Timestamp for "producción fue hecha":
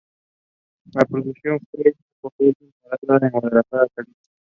1.05-1.99